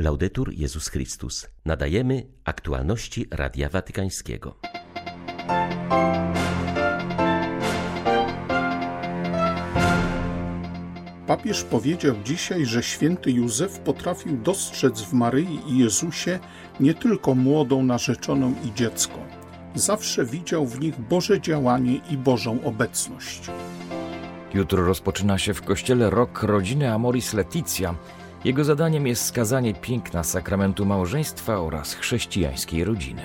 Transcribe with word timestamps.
Laudetur 0.00 0.52
Jezus 0.52 0.88
Chrystus. 0.88 1.46
Nadajemy 1.64 2.26
aktualności 2.44 3.26
Radia 3.30 3.68
Watykańskiego. 3.68 4.54
Papież 11.26 11.64
powiedział 11.64 12.14
dzisiaj, 12.24 12.66
że 12.66 12.82
święty 12.82 13.30
Józef 13.30 13.78
potrafił 13.78 14.36
dostrzec 14.36 15.02
w 15.02 15.12
Maryi 15.12 15.60
i 15.66 15.78
Jezusie 15.78 16.38
nie 16.80 16.94
tylko 16.94 17.34
młodą 17.34 17.82
narzeczoną 17.82 18.54
i 18.64 18.74
dziecko. 18.74 19.18
Zawsze 19.74 20.24
widział 20.24 20.66
w 20.66 20.80
nich 20.80 21.00
Boże 21.00 21.40
działanie 21.40 22.00
i 22.10 22.16
Bożą 22.16 22.64
obecność. 22.64 23.50
Jutro 24.54 24.84
rozpoczyna 24.84 25.38
się 25.38 25.54
w 25.54 25.62
kościele 25.62 26.10
rok 26.10 26.42
rodziny 26.42 26.92
Amoris 26.92 27.32
Leticia. 27.34 27.94
Jego 28.44 28.64
zadaniem 28.64 29.06
jest 29.06 29.24
skazanie 29.24 29.74
piękna 29.74 30.24
sakramentu 30.24 30.86
małżeństwa 30.86 31.60
oraz 31.60 31.94
chrześcijańskiej 31.94 32.84
rodziny. 32.84 33.22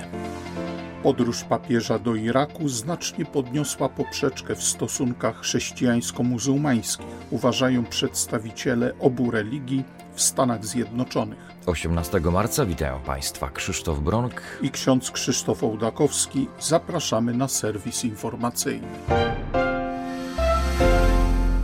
Podróż 1.03 1.43
papieża 1.43 1.99
do 1.99 2.15
Iraku 2.15 2.69
znacznie 2.69 3.25
podniosła 3.25 3.89
poprzeczkę 3.89 4.55
w 4.55 4.63
stosunkach 4.63 5.41
chrześcijańsko-muzułmańskich, 5.41 7.05
uważają 7.31 7.85
przedstawiciele 7.85 8.93
obu 8.99 9.31
religii 9.31 9.83
w 10.13 10.21
Stanach 10.21 10.65
Zjednoczonych. 10.65 11.39
18 11.65 12.19
marca 12.19 12.65
witają 12.65 12.99
Państwa 12.99 13.49
Krzysztof 13.49 13.99
Bronk 13.99 14.41
i 14.61 14.71
ksiądz 14.71 15.11
Krzysztof 15.11 15.63
Ołdakowski. 15.63 16.47
Zapraszamy 16.59 17.33
na 17.33 17.47
serwis 17.47 18.05
informacyjny. 18.05 18.87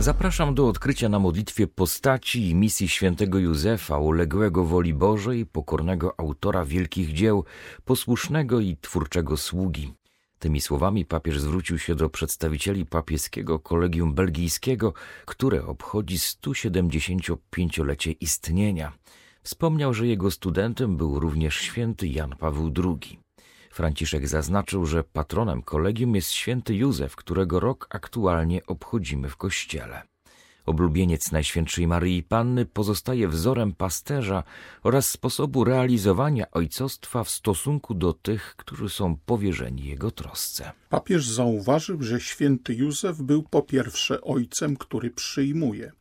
Zapraszam 0.00 0.54
do 0.54 0.68
odkrycia 0.68 1.08
na 1.08 1.18
modlitwie 1.18 1.66
postaci 1.66 2.48
i 2.50 2.54
misji 2.54 2.88
świętego 2.88 3.38
Józefa, 3.38 3.98
uległego 3.98 4.64
woli 4.64 4.94
Bożej, 4.94 5.46
pokornego 5.46 6.14
autora 6.20 6.64
wielkich 6.64 7.12
dzieł, 7.12 7.44
posłusznego 7.84 8.60
i 8.60 8.76
twórczego 8.76 9.36
sługi. 9.36 9.92
Tymi 10.38 10.60
słowami 10.60 11.04
papież 11.04 11.40
zwrócił 11.40 11.78
się 11.78 11.94
do 11.94 12.10
przedstawicieli 12.10 12.86
papieskiego 12.86 13.58
kolegium 13.58 14.14
belgijskiego, 14.14 14.92
które 15.26 15.66
obchodzi 15.66 16.18
175-lecie 16.18 18.12
istnienia. 18.12 18.92
Wspomniał, 19.42 19.94
że 19.94 20.06
jego 20.06 20.30
studentem 20.30 20.96
był 20.96 21.20
również 21.20 21.54
święty 21.54 22.08
Jan 22.08 22.36
Paweł 22.38 22.72
II. 22.84 23.29
Franciszek 23.70 24.28
zaznaczył, 24.28 24.86
że 24.86 25.04
patronem 25.04 25.62
kolegium 25.62 26.14
jest 26.14 26.30
święty 26.30 26.74
Józef, 26.74 27.16
którego 27.16 27.60
rok 27.60 27.86
aktualnie 27.90 28.66
obchodzimy 28.66 29.28
w 29.28 29.36
kościele. 29.36 30.02
Oblubieniec 30.66 31.32
Najświętszej 31.32 31.86
Maryi 31.86 32.22
Panny 32.22 32.66
pozostaje 32.66 33.28
wzorem 33.28 33.72
pasterza 33.72 34.42
oraz 34.82 35.10
sposobu 35.10 35.64
realizowania 35.64 36.50
ojcostwa 36.50 37.24
w 37.24 37.30
stosunku 37.30 37.94
do 37.94 38.12
tych, 38.12 38.54
którzy 38.56 38.88
są 38.88 39.16
powierzeni 39.26 39.84
jego 39.84 40.10
trosce. 40.10 40.72
Papież 40.88 41.28
zauważył, 41.28 42.02
że 42.02 42.20
święty 42.20 42.74
Józef 42.74 43.22
był 43.22 43.42
po 43.42 43.62
pierwsze 43.62 44.20
ojcem, 44.20 44.76
który 44.76 45.10
przyjmuje. 45.10 45.92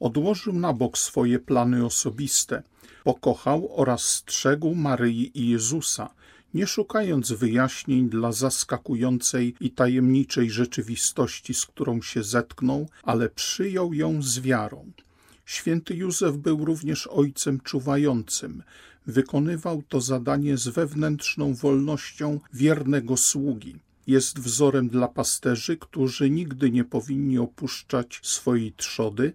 Odłożył 0.00 0.52
na 0.52 0.72
bok 0.72 0.98
swoje 0.98 1.38
plany 1.38 1.84
osobiste, 1.84 2.62
pokochał 3.04 3.80
oraz 3.80 4.04
strzegł 4.04 4.74
Maryi 4.74 5.30
i 5.34 5.48
Jezusa– 5.48 6.10
nie 6.54 6.66
szukając 6.66 7.32
wyjaśnień 7.32 8.08
dla 8.08 8.32
zaskakującej 8.32 9.54
i 9.60 9.70
tajemniczej 9.70 10.50
rzeczywistości, 10.50 11.54
z 11.54 11.66
którą 11.66 12.02
się 12.02 12.22
zetknął, 12.22 12.88
ale 13.02 13.28
przyjął 13.28 13.94
ją 13.94 14.22
z 14.22 14.40
wiarą. 14.40 14.92
Święty 15.46 15.94
Józef 15.94 16.36
był 16.36 16.64
również 16.64 17.06
ojcem 17.06 17.60
czuwającym. 17.60 18.62
Wykonywał 19.06 19.82
to 19.88 20.00
zadanie 20.00 20.56
z 20.56 20.68
wewnętrzną 20.68 21.54
wolnością 21.54 22.40
wiernego 22.52 23.16
sługi. 23.16 23.76
Jest 24.06 24.38
wzorem 24.38 24.88
dla 24.88 25.08
pasterzy, 25.08 25.76
którzy 25.76 26.30
nigdy 26.30 26.70
nie 26.70 26.84
powinni 26.84 27.38
opuszczać 27.38 28.20
swojej 28.22 28.72
trzody, 28.72 29.32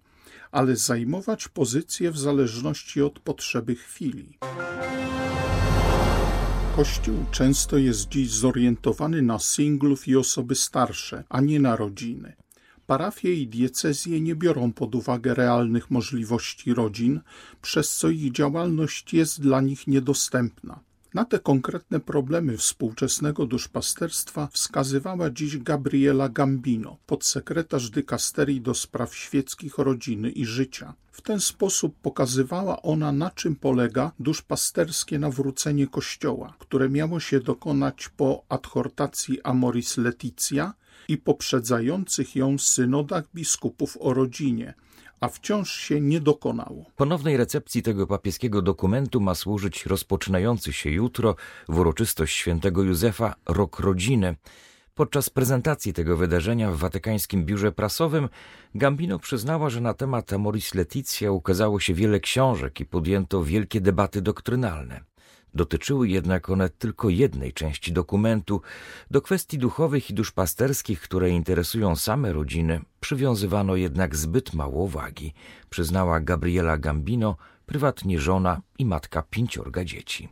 ale 0.51 0.75
zajmować 0.75 1.47
pozycję 1.47 2.11
w 2.11 2.17
zależności 2.17 3.01
od 3.01 3.19
potrzeby 3.19 3.75
chwili. 3.75 4.37
Kościół 6.75 7.15
często 7.31 7.77
jest 7.77 8.09
dziś 8.09 8.31
zorientowany 8.31 9.21
na 9.21 9.39
singlów 9.39 10.07
i 10.07 10.15
osoby 10.15 10.55
starsze, 10.55 11.23
a 11.29 11.41
nie 11.41 11.59
na 11.59 11.75
rodziny. 11.75 12.33
Parafie 12.87 13.33
i 13.33 13.47
diecezje 13.47 14.21
nie 14.21 14.35
biorą 14.35 14.73
pod 14.73 14.95
uwagę 14.95 15.33
realnych 15.33 15.91
możliwości 15.91 16.73
rodzin, 16.73 17.21
przez 17.61 17.97
co 17.97 18.09
ich 18.09 18.31
działalność 18.31 19.13
jest 19.13 19.41
dla 19.41 19.61
nich 19.61 19.87
niedostępna. 19.87 20.79
Na 21.15 21.25
te 21.25 21.39
konkretne 21.39 21.99
problemy 21.99 22.57
współczesnego 22.57 23.45
duszpasterstwa 23.45 24.47
wskazywała 24.51 25.29
dziś 25.29 25.57
Gabriela 25.57 26.29
Gambino, 26.29 26.97
podsekretarz 27.05 27.89
dykasterii 27.89 28.61
do 28.61 28.73
spraw 28.73 29.15
świeckich 29.15 29.77
rodziny 29.77 30.29
i 30.29 30.45
życia. 30.45 30.93
W 31.11 31.21
ten 31.21 31.39
sposób 31.39 31.95
pokazywała 32.01 32.81
ona, 32.81 33.11
na 33.11 33.29
czym 33.31 33.55
polega 33.55 34.11
duszpasterskie 34.19 35.19
nawrócenie 35.19 35.87
Kościoła, 35.87 36.53
które 36.59 36.89
miało 36.89 37.19
się 37.19 37.39
dokonać 37.39 38.09
po 38.09 38.43
adhortacji 38.49 39.41
Amoris 39.41 39.97
Leticia 39.97 40.73
i 41.07 41.17
poprzedzających 41.17 42.35
ją 42.35 42.57
synodach 42.57 43.23
biskupów 43.35 43.97
o 43.99 44.13
rodzinie– 44.13 44.73
a 45.19 45.27
wciąż 45.27 45.75
się 45.75 46.01
nie 46.01 46.19
dokonało. 46.19 46.85
Ponownej 46.95 47.37
recepcji 47.37 47.81
tego 47.83 48.07
papieskiego 48.07 48.61
dokumentu 48.61 49.21
ma 49.21 49.35
służyć 49.35 49.85
rozpoczynający 49.85 50.73
się 50.73 50.89
jutro 50.89 51.35
w 51.69 51.79
uroczystość 51.79 52.35
świętego 52.35 52.83
Józefa 52.83 53.35
Rok 53.45 53.79
Rodziny. 53.79 54.35
Podczas 54.95 55.29
prezentacji 55.29 55.93
tego 55.93 56.17
wydarzenia 56.17 56.71
w 56.71 56.77
watykańskim 56.77 57.45
biurze 57.45 57.71
prasowym 57.71 58.29
Gambino 58.75 59.19
przyznała, 59.19 59.69
że 59.69 59.81
na 59.81 59.93
temat 59.93 60.33
Amoris 60.33 60.75
Leticia 60.75 61.31
ukazało 61.31 61.79
się 61.79 61.93
wiele 61.93 62.19
książek 62.19 62.79
i 62.79 62.85
podjęto 62.85 63.43
wielkie 63.43 63.81
debaty 63.81 64.21
doktrynalne. 64.21 65.14
Dotyczyły 65.55 66.09
jednak 66.09 66.49
one 66.49 66.69
tylko 66.69 67.09
jednej 67.09 67.53
części 67.53 67.91
dokumentu. 67.91 68.61
Do 69.11 69.21
kwestii 69.21 69.57
duchowych 69.57 70.09
i 70.09 70.13
duszpasterskich, 70.13 71.01
które 71.01 71.29
interesują 71.29 71.95
same 71.95 72.33
rodziny, 72.33 72.81
przywiązywano 72.99 73.75
jednak 73.75 74.15
zbyt 74.15 74.53
mało 74.53 74.87
wagi, 74.87 75.33
przyznała 75.69 76.19
Gabriela 76.19 76.77
Gambino, 76.77 77.37
prywatnie 77.65 78.19
żona 78.19 78.61
i 78.79 78.85
matka 78.85 79.23
pięciorga 79.29 79.85
dzieci. 79.85 80.29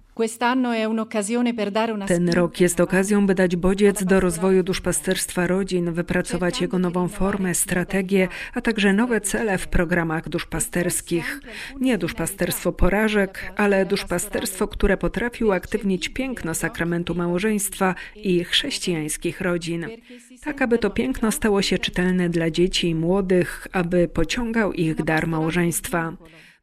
Ten 2.07 2.29
rok 2.29 2.59
jest 2.59 2.79
okazją, 2.79 3.27
by 3.27 3.35
dać 3.35 3.55
bodziec 3.55 4.03
do 4.03 4.19
rozwoju 4.19 4.63
duszpasterstwa 4.63 5.47
rodzin, 5.47 5.93
wypracować 5.93 6.61
jego 6.61 6.79
nową 6.79 7.07
formę, 7.07 7.55
strategię, 7.55 8.27
a 8.53 8.61
także 8.61 8.93
nowe 8.93 9.21
cele 9.21 9.57
w 9.57 9.67
programach 9.67 10.29
duszpasterskich. 10.29 11.39
Nie 11.79 11.97
duszpasterstwo 11.97 12.71
porażek, 12.71 13.53
ale 13.55 13.85
duszpasterstwo, 13.85 14.67
które 14.67 14.97
potrafi 14.97 15.43
uaktywnić 15.43 16.09
piękno 16.09 16.53
sakramentu 16.53 17.15
małżeństwa 17.15 17.95
i 18.15 18.43
chrześcijańskich 18.43 19.41
rodzin. 19.41 19.87
Tak, 20.43 20.61
aby 20.61 20.77
to 20.77 20.89
piękno 20.89 21.31
stało 21.31 21.61
się 21.61 21.77
czytelne 21.77 22.29
dla 22.29 22.51
dzieci 22.51 22.89
i 22.89 22.95
młodych, 22.95 23.67
aby 23.71 24.07
pociągał 24.07 24.73
ich 24.73 25.03
dar 25.03 25.27
małżeństwa. 25.27 26.13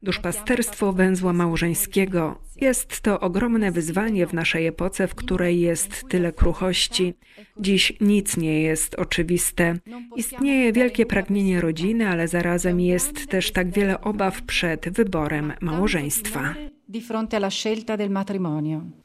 Duszpasterstwo 0.03 0.93
węzła 0.93 1.33
małżeńskiego. 1.33 2.41
Jest 2.61 3.01
to 3.01 3.19
ogromne 3.19 3.71
wyzwanie 3.71 4.27
w 4.27 4.33
naszej 4.33 4.67
epoce, 4.67 5.07
w 5.07 5.15
której 5.15 5.59
jest 5.59 6.03
tyle 6.09 6.31
kruchości. 6.31 7.13
Dziś 7.59 7.93
nic 8.01 8.37
nie 8.37 8.61
jest 8.61 8.95
oczywiste. 8.95 9.77
Istnieje 10.15 10.73
wielkie 10.73 11.05
pragnienie 11.05 11.61
rodziny, 11.61 12.07
ale 12.07 12.27
zarazem 12.27 12.79
jest 12.79 13.27
też 13.27 13.51
tak 13.51 13.71
wiele 13.71 14.01
obaw 14.01 14.41
przed 14.41 14.89
wyborem 14.89 15.53
małżeństwa. 15.61 16.55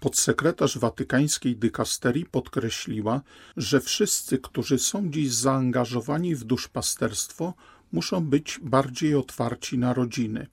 Podsekretarz 0.00 0.78
watykańskiej 0.78 1.56
dykasterii 1.56 2.24
podkreśliła, 2.24 3.20
że 3.56 3.80
wszyscy, 3.80 4.38
którzy 4.38 4.78
są 4.78 5.10
dziś 5.10 5.32
zaangażowani 5.32 6.34
w 6.34 6.44
duszpasterstwo, 6.44 7.54
muszą 7.92 8.20
być 8.20 8.60
bardziej 8.62 9.14
otwarci 9.14 9.78
na 9.78 9.94
rodziny. 9.94 10.46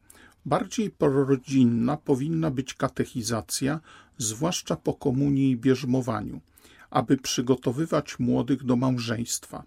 Bardziej 0.45 0.89
prorodzinna 0.89 1.97
powinna 1.97 2.51
być 2.51 2.73
katechizacja, 2.73 3.79
zwłaszcza 4.17 4.75
po 4.75 4.93
komunii 4.93 5.51
i 5.51 5.57
bierzmowaniu, 5.57 6.41
aby 6.89 7.17
przygotowywać 7.17 8.19
młodych 8.19 8.63
do 8.63 8.75
małżeństwa. 8.75 9.63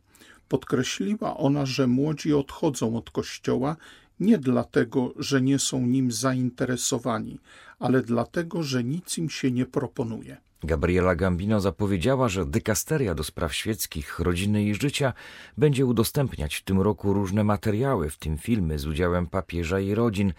Podkreśliła 0.48 1.36
ona, 1.36 1.66
że 1.66 1.86
młodzi 1.86 2.34
odchodzą 2.34 2.96
od 2.96 3.10
kościoła 3.10 3.76
Nie 4.20 4.38
dlatego, 4.38 5.14
że 5.16 5.40
nie 5.40 5.58
są 5.58 5.86
nim 5.86 6.12
zainteresowani, 6.12 7.38
ale 7.78 8.02
dlatego, 8.02 8.62
że 8.62 8.84
nic 8.84 9.18
im 9.18 9.30
się 9.30 9.50
nie 9.50 9.66
proponuje. 9.66 10.36
Gabriela 10.66 11.14
Gambino 11.14 11.60
zapowiedziała, 11.60 12.28
że 12.28 12.46
dykasteria 12.46 13.14
do 13.14 13.24
spraw 13.24 13.54
świeckich, 13.54 14.18
rodziny 14.18 14.64
i 14.64 14.74
życia 14.74 15.12
będzie 15.58 15.86
udostępniać 15.86 16.56
w 16.56 16.64
tym 16.64 16.80
roku 16.80 17.12
różne 17.12 17.44
materiały, 17.44 18.10
w 18.10 18.18
tym 18.18 18.38
filmy 18.38 18.78
z 18.78 18.86
udziałem 18.86 19.26
papieża 19.26 19.80
i 19.80 19.94
rodzin. 19.94 20.32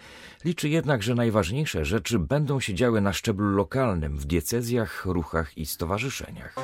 Liczy 0.44 0.68
jednak, 0.68 1.02
że 1.02 1.14
najważniejsze 1.14 1.84
rzeczy 1.84 2.18
będą 2.18 2.60
się 2.60 2.74
działy 2.74 3.00
na 3.00 3.12
szczeblu 3.12 3.56
lokalnym, 3.56 4.18
w 4.18 4.24
diecezjach, 4.24 5.06
ruchach 5.06 5.58
i 5.58 5.66
stowarzyszeniach. 5.66 6.54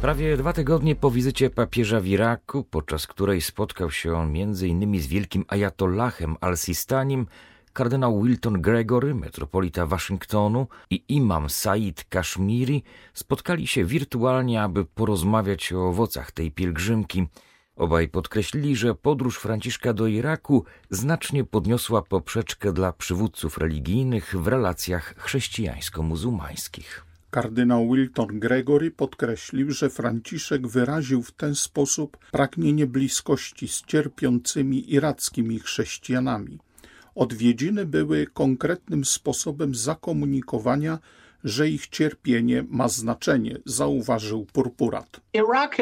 Prawie 0.00 0.36
dwa 0.36 0.52
tygodnie 0.52 0.96
po 0.96 1.10
wizycie 1.10 1.50
papieża 1.50 2.00
w 2.00 2.06
Iraku, 2.06 2.64
podczas 2.64 3.06
której 3.06 3.40
spotkał 3.40 3.90
się 3.90 4.14
on 4.14 4.36
m.in. 4.36 5.00
z 5.00 5.06
wielkim 5.06 5.44
ajatollahem 5.48 6.36
al-Sistanim, 6.40 7.26
kardynał 7.72 8.22
Wilton 8.22 8.62
Gregory, 8.62 9.14
metropolita 9.14 9.86
Waszyngtonu 9.86 10.66
i 10.90 11.04
imam 11.08 11.50
Said 11.50 12.04
Kashmiri 12.04 12.82
spotkali 13.14 13.66
się 13.66 13.84
wirtualnie, 13.84 14.62
aby 14.62 14.84
porozmawiać 14.84 15.72
o 15.72 15.88
owocach 15.88 16.32
tej 16.32 16.50
pielgrzymki. 16.52 17.26
Obaj 17.76 18.08
podkreślili, 18.08 18.76
że 18.76 18.94
podróż 18.94 19.38
Franciszka 19.38 19.92
do 19.92 20.06
Iraku 20.06 20.64
znacznie 20.90 21.44
podniosła 21.44 22.02
poprzeczkę 22.02 22.72
dla 22.72 22.92
przywódców 22.92 23.58
religijnych 23.58 24.34
w 24.38 24.46
relacjach 24.46 25.14
chrześcijańsko-muzułmańskich. 25.18 27.04
Kardynał 27.30 27.92
Wilton 27.92 28.40
Gregory 28.40 28.90
podkreślił, 28.90 29.70
że 29.70 29.90
Franciszek 29.90 30.66
wyraził 30.66 31.22
w 31.22 31.32
ten 31.32 31.54
sposób 31.54 32.16
pragnienie 32.32 32.86
bliskości 32.86 33.68
z 33.68 33.82
cierpiącymi 33.82 34.94
irackimi 34.94 35.60
chrześcijanami. 35.60 36.58
Odwiedziny 37.14 37.86
były 37.86 38.26
konkretnym 38.26 39.04
sposobem 39.04 39.74
zakomunikowania, 39.74 40.98
że 41.44 41.68
ich 41.68 41.88
cierpienie 41.88 42.64
ma 42.68 42.88
znaczenie, 42.88 43.58
zauważył 43.64 44.46
purpurat. 44.52 45.20
Irak 45.32 45.78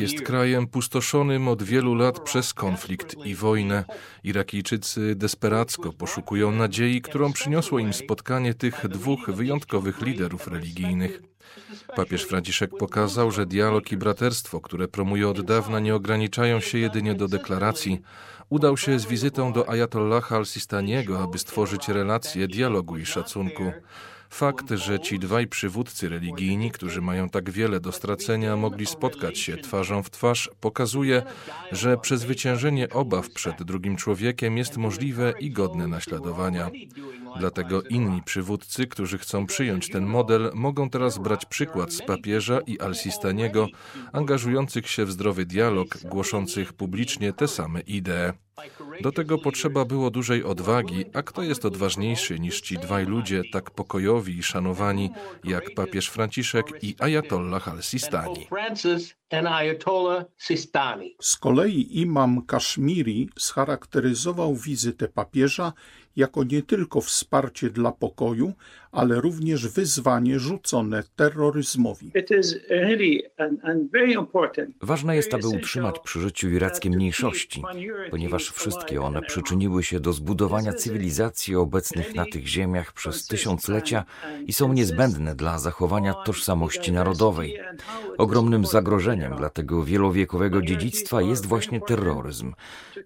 jest 0.00 0.22
krajem 0.22 0.66
pustoszonym 0.66 1.48
od 1.48 1.62
wielu 1.62 1.94
lat 1.94 2.20
przez 2.20 2.54
konflikt 2.54 3.16
i 3.24 3.34
wojnę. 3.34 3.84
Irakijczycy 4.24 5.14
desperacko 5.14 5.92
poszukują 5.92 6.52
nadziei, 6.52 7.00
którą 7.00 7.32
przyniosło 7.32 7.78
im 7.78 7.92
spotkanie 7.92 8.54
tych 8.54 8.88
dwóch 8.88 9.30
wyjątkowych 9.30 10.02
liderów 10.02 10.48
religijnych. 10.48 11.31
Papież 11.96 12.24
Franciszek 12.24 12.70
pokazał, 12.78 13.30
że 13.30 13.46
dialog 13.46 13.92
i 13.92 13.96
braterstwo, 13.96 14.60
które 14.60 14.88
promuje 14.88 15.28
od 15.28 15.40
dawna, 15.40 15.80
nie 15.80 15.94
ograniczają 15.94 16.60
się 16.60 16.78
jedynie 16.78 17.14
do 17.14 17.28
deklaracji. 17.28 18.02
Udał 18.48 18.76
się 18.76 18.98
z 18.98 19.06
wizytą 19.06 19.52
do 19.52 19.68
Ayatollaha 19.68 20.36
al-Sistaniego, 20.36 21.22
aby 21.22 21.38
stworzyć 21.38 21.88
relacje 21.88 22.48
dialogu 22.48 22.98
i 22.98 23.06
szacunku. 23.06 23.72
Fakt, 24.32 24.70
że 24.70 25.00
ci 25.00 25.18
dwaj 25.18 25.46
przywódcy 25.46 26.08
religijni, 26.08 26.70
którzy 26.70 27.00
mają 27.00 27.28
tak 27.28 27.50
wiele 27.50 27.80
do 27.80 27.92
stracenia, 27.92 28.56
mogli 28.56 28.86
spotkać 28.86 29.38
się 29.38 29.56
twarzą 29.56 30.02
w 30.02 30.10
twarz, 30.10 30.50
pokazuje, 30.60 31.22
że 31.72 31.96
przezwyciężenie 31.96 32.88
obaw 32.88 33.30
przed 33.30 33.62
drugim 33.62 33.96
człowiekiem 33.96 34.58
jest 34.58 34.76
możliwe 34.76 35.34
i 35.40 35.50
godne 35.50 35.88
naśladowania. 35.88 36.70
Dlatego 37.38 37.82
inni 37.82 38.22
przywódcy, 38.22 38.86
którzy 38.86 39.18
chcą 39.18 39.46
przyjąć 39.46 39.88
ten 39.88 40.06
model, 40.06 40.50
mogą 40.54 40.90
teraz 40.90 41.18
brać 41.18 41.46
przykład 41.46 41.92
z 41.92 42.02
papieża 42.02 42.60
i 42.66 42.80
Al-Sistaniego, 42.80 43.66
angażujących 44.12 44.88
się 44.88 45.04
w 45.04 45.12
zdrowy 45.12 45.46
dialog, 45.46 45.88
głoszących 46.04 46.72
publicznie 46.72 47.32
te 47.32 47.48
same 47.48 47.80
idee. 47.80 48.32
Do 49.00 49.12
tego 49.12 49.38
potrzeba 49.38 49.84
było 49.84 50.10
dużej 50.10 50.44
odwagi, 50.44 51.04
a 51.14 51.22
kto 51.22 51.42
jest 51.42 51.64
odważniejszy 51.64 52.38
niż 52.38 52.60
ci 52.60 52.78
dwaj 52.78 53.06
ludzie 53.06 53.42
tak 53.52 53.70
pokojowi 53.70 54.38
i 54.38 54.42
szanowani 54.42 55.10
jak 55.44 55.74
papież 55.74 56.08
Franciszek 56.08 56.66
i 56.82 56.94
Ayatollah 56.98 57.68
al-Sistani. 57.68 58.46
Z 61.20 61.36
kolei 61.36 62.00
imam 62.00 62.42
Kaszmiri 62.46 63.28
scharakteryzował 63.38 64.54
wizytę 64.54 65.08
papieża 65.08 65.72
jako 66.16 66.44
nie 66.44 66.62
tylko 66.62 67.00
wsparcie 67.00 67.70
dla 67.70 67.92
pokoju, 67.92 68.52
ale 68.92 69.20
również 69.20 69.68
wyzwanie 69.68 70.38
rzucone 70.38 71.02
terroryzmowi. 71.16 72.12
Ważne 74.82 75.16
jest, 75.16 75.34
aby 75.34 75.48
utrzymać 75.48 75.98
przy 76.04 76.20
życiu 76.20 76.50
irackie 76.50 76.90
mniejszości, 76.90 77.62
ponieważ 78.10 78.50
wszystkie 78.50 79.02
one 79.02 79.22
przyczyniły 79.22 79.82
się 79.82 80.00
do 80.00 80.12
zbudowania 80.12 80.72
cywilizacji 80.72 81.56
obecnych 81.56 82.14
na 82.14 82.24
tych 82.24 82.46
ziemiach 82.46 82.92
przez 82.92 83.26
tysiąclecia 83.26 84.04
i 84.46 84.52
są 84.52 84.72
niezbędne 84.72 85.34
dla 85.34 85.58
zachowania 85.58 86.14
tożsamości 86.14 86.92
narodowej. 86.92 87.58
Ogromnym 88.18 88.66
zagrożeniem 88.66 89.21
dla 89.30 89.50
tego 89.50 89.84
wielowiekowego 89.84 90.62
dziedzictwa 90.62 91.22
jest 91.22 91.46
właśnie 91.46 91.80
terroryzm. 91.80 92.54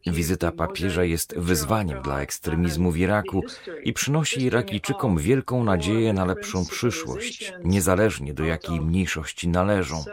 Wizyta 0.07 0.53
papieża 0.53 1.05
jest 1.05 1.39
wyzwaniem 1.39 2.03
dla 2.03 2.21
ekstremizmu 2.21 2.91
w 2.91 2.99
Iraku 2.99 3.43
i 3.85 3.93
przynosi 3.93 4.43
Irakijczykom 4.43 5.19
wielką 5.19 5.65
nadzieję 5.65 6.13
na 6.13 6.25
lepszą 6.25 6.67
przyszłość, 6.67 7.53
niezależnie 7.65 8.35
do 8.35 8.45
jakiej 8.45 8.81
mniejszości 8.81 9.49
należą. 9.49 10.05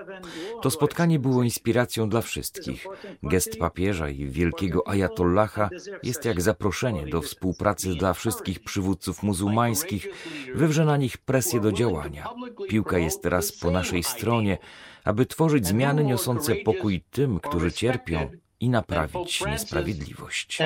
To 0.62 0.72
spotkanie 0.72 1.20
było 1.20 1.44
inspiracją 1.44 2.10
dla 2.10 2.22
wszystkich. 2.22 2.88
Gest 3.24 3.58
papieża 3.60 4.10
i 4.10 4.26
wielkiego 4.26 4.88
ajatollaha 4.88 5.70
jest 6.04 6.26
jak 6.26 6.42
zaproszenie 6.42 7.08
do 7.08 7.22
współpracy 7.22 7.96
dla 7.96 8.14
wszystkich 8.14 8.60
przywódców 8.60 9.24
muzułmańskich, 9.24 10.08
wywrze 10.56 10.86
na 10.86 10.98
nich 10.98 11.18
presję 11.18 11.60
do 11.60 11.72
działania. 11.72 12.30
Piłka 12.70 12.98
jest 12.98 13.22
teraz 13.22 13.52
po 13.52 13.72
naszej 13.72 14.04
stronie, 14.04 14.58
aby 15.04 15.26
tworzyć 15.26 15.68
zmiany 15.68 15.93
niosące 16.02 16.56
pokój 16.56 17.02
tym, 17.12 17.40
którzy 17.40 17.72
cierpią 17.72 18.32
i 18.60 18.70
naprawić 18.70 19.46
niesprawiedliwość. 19.46 20.60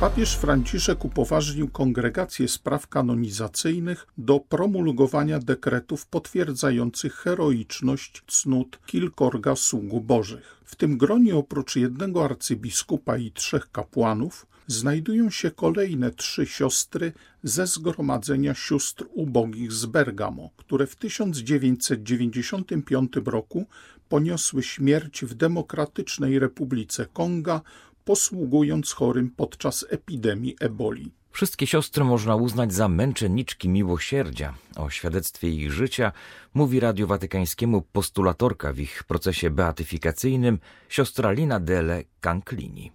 Papież 0.00 0.36
Franciszek 0.36 1.04
upoważnił 1.04 1.68
kongregację 1.68 2.48
spraw 2.48 2.88
kanonizacyjnych 2.88 4.06
do 4.18 4.40
promulgowania 4.40 5.38
dekretów 5.38 6.06
potwierdzających 6.06 7.14
heroiczność 7.14 8.22
cnót 8.26 8.78
kilkorga 8.86 9.56
sługu 9.56 10.00
bożych. 10.00 10.60
W 10.64 10.76
tym 10.76 10.98
gronie 10.98 11.36
oprócz 11.36 11.76
jednego 11.76 12.24
arcybiskupa 12.24 13.16
i 13.16 13.32
trzech 13.32 13.72
kapłanów 13.72 14.46
znajdują 14.66 15.30
się 15.30 15.50
kolejne 15.50 16.10
trzy 16.10 16.46
siostry 16.46 17.12
ze 17.42 17.66
zgromadzenia 17.66 18.54
sióstr 18.54 19.04
ubogich 19.12 19.72
z 19.72 19.86
Bergamo, 19.86 20.50
które 20.56 20.86
w 20.86 20.96
1995 20.96 23.12
roku 23.24 23.66
poniosły 24.08 24.62
śmierć 24.62 25.24
w 25.24 25.34
Demokratycznej 25.34 26.38
Republice 26.38 27.06
Konga, 27.12 27.60
posługując 28.04 28.92
chorym 28.92 29.30
podczas 29.30 29.86
epidemii 29.90 30.56
eboli. 30.60 31.10
Wszystkie 31.32 31.66
siostry 31.66 32.04
można 32.04 32.36
uznać 32.36 32.72
za 32.72 32.88
męczenniczki 32.88 33.68
miłosierdzia. 33.68 34.54
O 34.76 34.90
świadectwie 34.90 35.48
ich 35.48 35.72
życia 35.72 36.12
mówi 36.54 36.80
Radiu 36.80 37.06
Watykańskiemu 37.06 37.82
postulatorka 37.82 38.72
w 38.72 38.78
ich 38.78 39.04
procesie 39.04 39.50
beatyfikacyjnym 39.50 40.58
siostra 40.88 41.32
Lina 41.32 41.60
Dele 41.60 42.02
Canclini. 42.20 42.92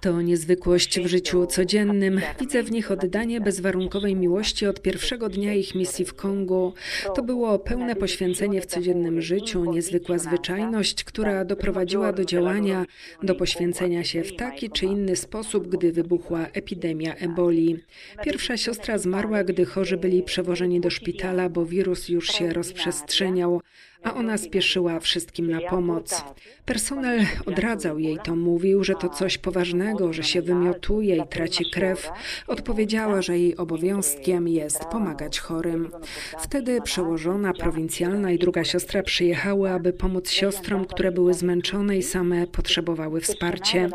To 0.00 0.22
niezwykłość 0.22 1.00
w 1.00 1.06
życiu 1.06 1.46
codziennym. 1.46 2.20
Widzę 2.40 2.62
w 2.62 2.70
nich 2.70 2.90
oddanie 2.90 3.40
bezwarunkowej 3.40 4.16
miłości 4.16 4.66
od 4.66 4.82
pierwszego 4.82 5.28
dnia 5.28 5.54
ich 5.54 5.74
misji 5.74 6.04
w 6.04 6.14
Kongu. 6.14 6.74
To 7.14 7.22
było 7.22 7.58
pełne 7.58 7.96
poświęcenie 7.96 8.60
w 8.60 8.66
codziennym 8.66 9.20
życiu, 9.20 9.64
niezwykła 9.64 10.18
zwyczajność, 10.18 11.04
która 11.04 11.44
doprowadziła 11.44 12.12
do 12.12 12.24
działania, 12.24 12.84
do 13.22 13.34
poświęcenia 13.34 14.04
się 14.04 14.22
w 14.22 14.36
taki 14.36 14.70
czy 14.70 14.86
inny 14.86 15.16
sposób, 15.16 15.68
gdy 15.68 15.92
wybuchła 15.92 16.46
epidemia 16.52 17.14
eboli. 17.14 17.76
Pierwsza 18.24 18.56
siostra 18.56 18.98
zmarła, 18.98 19.44
gdy 19.44 19.64
chorzy 19.64 19.96
byli 19.96 20.19
przewożeni 20.22 20.80
do 20.80 20.90
szpitala, 20.90 21.48
bo 21.48 21.66
wirus 21.66 22.08
już 22.08 22.28
się 22.28 22.52
rozprzestrzeniał 22.52 23.60
a 24.02 24.14
ona 24.14 24.38
spieszyła 24.38 25.00
wszystkim 25.00 25.50
na 25.50 25.60
pomoc. 25.60 26.24
Personel 26.64 27.20
odradzał 27.46 27.98
jej 27.98 28.18
to, 28.24 28.36
mówił, 28.36 28.84
że 28.84 28.94
to 28.94 29.08
coś 29.08 29.38
poważnego, 29.38 30.12
że 30.12 30.22
się 30.22 30.42
wymiotuje 30.42 31.16
i 31.16 31.28
traci 31.28 31.70
krew. 31.70 32.10
Odpowiedziała, 32.46 33.22
że 33.22 33.38
jej 33.38 33.56
obowiązkiem 33.56 34.48
jest 34.48 34.84
pomagać 34.84 35.38
chorym. 35.38 35.90
Wtedy 36.38 36.80
przełożona, 36.82 37.52
prowincjalna 37.52 38.30
i 38.30 38.38
druga 38.38 38.64
siostra 38.64 39.02
przyjechały, 39.02 39.70
aby 39.70 39.92
pomóc 39.92 40.30
siostrom, 40.30 40.84
które 40.84 41.12
były 41.12 41.34
zmęczone 41.34 41.98
i 41.98 42.02
same 42.02 42.46
potrzebowały 42.46 43.20
wsparcia. 43.20 43.88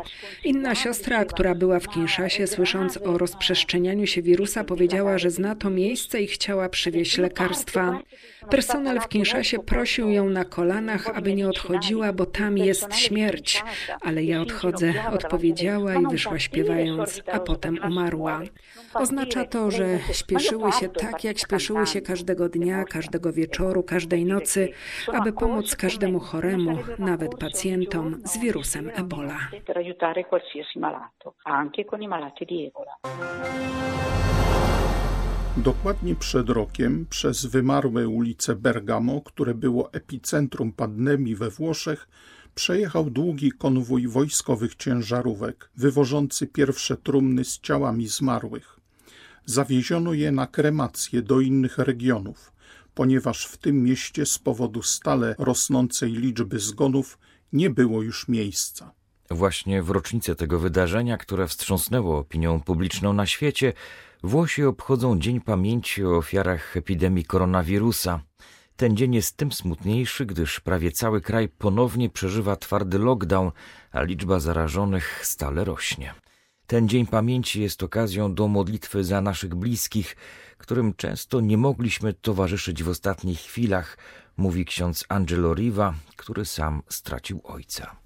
Inna 0.44 0.74
siostra, 0.74 1.24
która 1.24 1.54
była 1.54 1.80
w 1.80 1.88
Kinszasie, 1.88 2.46
słysząc 2.46 2.96
o 2.96 3.18
rozprzestrzenianiu 3.18 4.06
się 4.06 4.22
wirusa, 4.22 4.64
powiedziała, 4.64 5.18
że 5.18 5.30
zna 5.30 5.54
to 5.54 5.70
miejsce 5.70 6.22
i 6.22 6.26
chciała 6.26 6.68
przywieźć 6.68 7.18
lekarstwa. 7.18 8.00
Personel 8.50 9.00
w 9.00 9.08
Kinszasie 9.08 9.58
prosił 9.58 9.95
ją 9.98 10.28
na 10.28 10.44
kolanach, 10.44 11.16
aby 11.18 11.34
nie 11.34 11.48
odchodziła, 11.48 12.12
bo 12.12 12.26
tam 12.26 12.58
jest 12.58 12.94
śmierć. 12.94 13.64
Ale 14.00 14.24
ja 14.24 14.40
odchodzę, 14.40 14.92
odpowiedziała 15.12 15.94
i 15.94 16.06
wyszła 16.06 16.38
śpiewając, 16.38 17.22
a 17.32 17.40
potem 17.40 17.78
umarła. 17.86 18.40
Oznacza 18.94 19.44
to, 19.44 19.70
że 19.70 19.98
śpieszyły 20.12 20.72
się 20.72 20.88
tak, 20.88 21.24
jak 21.24 21.38
śpieszyły 21.38 21.86
się 21.86 22.00
każdego 22.00 22.48
dnia, 22.48 22.84
każdego 22.84 23.32
wieczoru, 23.32 23.82
każdej 23.82 24.24
nocy, 24.24 24.68
aby 25.12 25.32
pomóc 25.32 25.76
każdemu 25.76 26.20
choremu, 26.20 26.78
nawet 26.98 27.34
pacjentom 27.34 28.20
z 28.24 28.38
wirusem 28.38 28.90
Ebola. 28.94 29.38
Dokładnie 35.56 36.14
przed 36.14 36.50
rokiem 36.50 37.06
przez 37.10 37.46
wymarłe 37.46 38.08
ulice 38.08 38.54
Bergamo, 38.54 39.20
które 39.20 39.54
było 39.54 39.92
epicentrum 39.92 40.72
pandemii 40.72 41.36
we 41.36 41.50
Włoszech, 41.50 42.08
przejechał 42.54 43.10
długi 43.10 43.52
konwój 43.52 44.08
wojskowych 44.08 44.74
ciężarówek, 44.74 45.70
wywożący 45.76 46.46
pierwsze 46.46 46.96
trumny 46.96 47.44
z 47.44 47.58
ciałami 47.58 48.08
zmarłych. 48.08 48.80
Zawieziono 49.44 50.12
je 50.12 50.32
na 50.32 50.46
kremację 50.46 51.22
do 51.22 51.40
innych 51.40 51.78
regionów, 51.78 52.52
ponieważ 52.94 53.46
w 53.46 53.56
tym 53.56 53.82
mieście 53.82 54.26
z 54.26 54.38
powodu 54.38 54.82
stale 54.82 55.34
rosnącej 55.38 56.12
liczby 56.12 56.58
zgonów 56.58 57.18
nie 57.52 57.70
było 57.70 58.02
już 58.02 58.28
miejsca. 58.28 58.92
Właśnie 59.30 59.82
w 59.82 59.90
rocznicę 59.90 60.34
tego 60.34 60.58
wydarzenia, 60.58 61.16
które 61.16 61.48
wstrząsnęło 61.48 62.18
opinią 62.18 62.60
publiczną 62.60 63.12
na 63.12 63.26
świecie, 63.26 63.72
Włosi 64.22 64.64
obchodzą 64.64 65.18
Dzień 65.18 65.40
Pamięci 65.40 66.04
o 66.04 66.16
ofiarach 66.16 66.76
epidemii 66.76 67.24
koronawirusa. 67.24 68.20
Ten 68.76 68.96
dzień 68.96 69.14
jest 69.14 69.36
tym 69.36 69.52
smutniejszy, 69.52 70.26
gdyż 70.26 70.60
prawie 70.60 70.92
cały 70.92 71.20
kraj 71.20 71.48
ponownie 71.48 72.10
przeżywa 72.10 72.56
twardy 72.56 72.98
lockdown, 72.98 73.50
a 73.92 74.02
liczba 74.02 74.40
zarażonych 74.40 75.26
stale 75.26 75.64
rośnie. 75.64 76.14
Ten 76.66 76.88
Dzień 76.88 77.06
Pamięci 77.06 77.62
jest 77.62 77.82
okazją 77.82 78.34
do 78.34 78.48
modlitwy 78.48 79.04
za 79.04 79.20
naszych 79.20 79.54
bliskich, 79.54 80.16
którym 80.58 80.94
często 80.94 81.40
nie 81.40 81.58
mogliśmy 81.58 82.12
towarzyszyć 82.12 82.82
w 82.82 82.88
ostatnich 82.88 83.40
chwilach, 83.40 83.98
mówi 84.36 84.64
ksiądz 84.64 85.04
Angelo 85.08 85.54
Riva, 85.54 85.94
który 86.16 86.44
sam 86.44 86.82
stracił 86.88 87.40
ojca. 87.44 87.96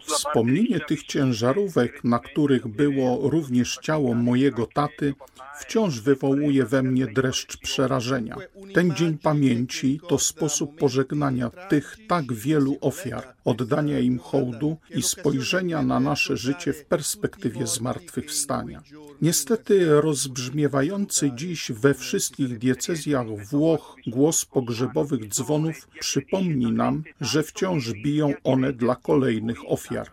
Wspomnienie 0.00 0.80
tych 0.80 1.02
ciężarówek, 1.02 2.04
na 2.04 2.18
których 2.18 2.68
było 2.68 3.30
również 3.30 3.78
ciało 3.82 4.14
mojego 4.14 4.66
taty, 4.66 5.14
wciąż 5.60 6.00
wywołuje 6.00 6.64
we 6.64 6.82
mnie 6.82 7.06
dreszcz 7.06 7.56
przerażenia. 7.56 8.36
Ten 8.74 8.94
dzień 8.94 9.18
pamięci 9.18 10.00
to 10.08 10.18
sposób 10.18 10.78
pożegnania 10.78 11.50
tych 11.50 11.96
tak 12.08 12.32
wielu 12.32 12.78
ofiar, 12.80 13.24
oddania 13.44 13.98
im 13.98 14.18
hołdu 14.18 14.76
i 14.90 15.02
spojrzenia 15.02 15.82
na 15.82 16.00
nasze 16.00 16.36
życie 16.36 16.72
w 16.72 16.84
perspektywie 16.84 17.66
zmartwychwstania. 17.66 18.82
Niestety 19.22 20.00
rozbrzmiewający 20.00 21.30
dziś 21.34 21.72
we 21.72 21.94
wszystkich 21.94 22.58
diecezjach 22.58 23.26
Włoch 23.50 23.96
głos 24.06 24.44
pogrzebowych 24.44 25.28
dzwonów 25.28 25.88
przypomni 26.00 26.72
nam, 26.72 27.02
że 27.20 27.42
wciąż 27.54 27.92
biją 27.92 28.34
one 28.44 28.72
dla 28.72 28.96
kolejnych 28.96 29.58
ofiar. 29.66 30.06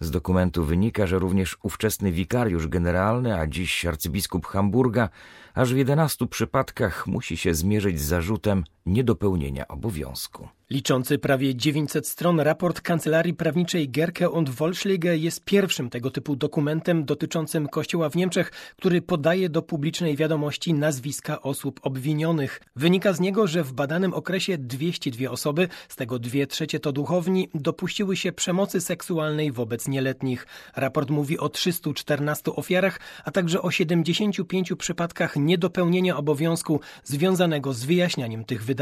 Z 0.00 0.10
dokumentu 0.10 0.64
wynika, 0.64 1.06
że 1.06 1.18
również 1.18 1.58
ówczesny 1.62 2.12
wikariusz 2.12 2.68
generalny, 2.68 3.40
a 3.40 3.46
dziś 3.46 3.86
arcybiskup 3.86 4.46
Hamburga, 4.46 5.08
aż 5.54 5.74
w 5.74 5.76
11 5.76 6.26
przypadkach 6.26 7.06
musi 7.06 7.36
się 7.36 7.54
zmierzyć 7.54 8.00
z 8.00 8.04
zarzutem 8.04 8.64
niedopełnienia 8.88 9.68
obowiązku. 9.68 10.48
Liczący 10.70 11.18
prawie 11.18 11.54
900 11.54 12.08
stron 12.08 12.40
raport 12.40 12.80
Kancelarii 12.80 13.34
Prawniczej 13.34 13.88
Gerke 13.88 14.30
und 14.30 14.50
Wollschläge 14.50 15.16
jest 15.16 15.44
pierwszym 15.44 15.90
tego 15.90 16.10
typu 16.10 16.36
dokumentem 16.36 17.04
dotyczącym 17.04 17.68
Kościoła 17.68 18.10
w 18.10 18.16
Niemczech, 18.16 18.52
który 18.76 19.02
podaje 19.02 19.48
do 19.48 19.62
publicznej 19.62 20.16
wiadomości 20.16 20.74
nazwiska 20.74 21.42
osób 21.42 21.80
obwinionych. 21.82 22.60
Wynika 22.76 23.12
z 23.12 23.20
niego, 23.20 23.46
że 23.46 23.64
w 23.64 23.72
badanym 23.72 24.14
okresie 24.14 24.58
202 24.58 25.30
osoby, 25.30 25.68
z 25.88 25.96
tego 25.96 26.18
dwie 26.18 26.46
trzecie 26.46 26.80
to 26.80 26.92
duchowni, 26.92 27.48
dopuściły 27.54 28.16
się 28.16 28.32
przemocy 28.32 28.80
seksualnej 28.80 29.52
wobec 29.52 29.88
nieletnich. 29.88 30.46
Raport 30.76 31.10
mówi 31.10 31.38
o 31.38 31.48
314 31.48 32.52
ofiarach, 32.54 33.00
a 33.24 33.30
także 33.30 33.62
o 33.62 33.70
75 33.70 34.72
przypadkach 34.78 35.36
niedopełnienia 35.36 36.16
obowiązku 36.16 36.80
związanego 37.04 37.72
z 37.72 37.84
wyjaśnianiem 37.84 38.44
tych 38.44 38.64
wydarzeń. 38.64 38.77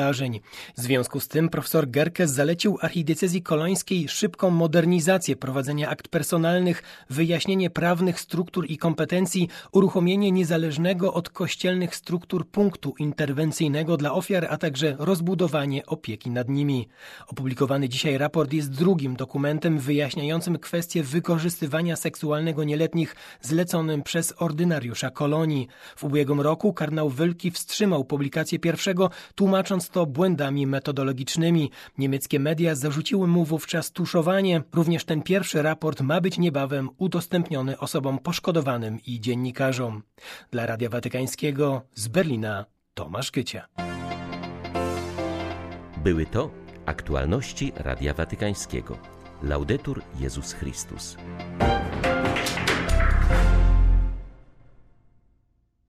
W 0.77 0.81
związku 0.81 1.21
z 1.21 1.29
tym 1.29 1.49
Profesor 1.49 1.91
Gerkes 1.91 2.31
zalecił 2.31 2.79
archidiecezji 2.81 3.43
kolońskiej 3.43 4.09
szybką 4.09 4.51
modernizację 4.51 5.37
prowadzenia 5.37 5.89
akt 5.89 6.09
personalnych, 6.09 6.83
wyjaśnienie 7.11 7.71
prawnych 7.71 8.21
struktur 8.21 8.67
i 8.69 8.79
kompetencji, 8.79 9.49
uruchomienie 9.73 10.33
niezależnego 10.33 11.15
od 11.15 11.31
kościelnych 11.31 11.97
struktur 11.97 12.49
punktu 12.49 12.95
interwencyjnego 12.99 13.97
dla 13.97 14.13
ofiar, 14.13 14.47
a 14.51 14.57
także 14.57 14.97
rozbudowanie 14.99 15.87
opieki 15.87 16.31
nad 16.31 16.49
nimi. 16.49 16.89
Opublikowany 17.27 17.89
dzisiaj 17.89 18.19
raport 18.19 18.53
jest 18.53 18.71
drugim 18.71 19.17
dokumentem 19.17 19.79
wyjaśniającym 19.79 20.59
kwestię 20.59 21.03
wykorzystywania 21.03 21.97
seksualnego 21.97 22.65
nieletnich 22.65 23.17
zleconym 23.41 24.03
przez 24.03 24.35
ordynariusza 24.39 25.11
kolonii. 25.11 25.69
W 25.97 26.05
ubiegłym 26.05 26.41
roku 26.41 26.73
kardynał 26.73 27.11
Wylki 27.11 27.51
wstrzymał 27.51 28.05
publikację 28.05 28.59
pierwszego, 28.59 29.11
tłumacząc 29.35 29.86
to 29.89 30.07
błędami 30.07 30.67
metodologicznymi. 30.67 31.71
Niemieckie 31.99 32.41
media 32.41 32.75
zarzuciły 32.75 33.27
mu 33.27 33.45
wówczas 33.45 33.93
tuszowanie. 33.93 34.63
Również 34.75 35.05
ten 35.05 35.23
pierwszy 35.23 35.63
raport 35.63 36.01
ma 36.01 36.21
być 36.21 36.39
niebawem 36.39 36.91
udostępniony 36.99 37.79
osobom 37.79 38.19
poszkodowanym 38.19 38.99
i 39.07 39.21
dziennikarzom. 39.21 40.03
Dla 40.51 40.67
Radia 40.67 40.89
Watykańskiego 40.89 41.83
z 41.95 42.09
Berlina 42.09 42.65
Tomasz 42.95 43.31
Kycia. 43.31 43.67
Były 46.05 46.27
to 46.27 46.51
aktualności 46.87 47.73
Radia 47.77 48.15
Watykańskiego. 48.15 48.99
Laudetur 49.43 50.03
Jezus 50.21 50.53
Chrystus. 50.53 51.17